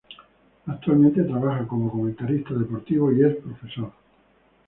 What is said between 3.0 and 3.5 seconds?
y es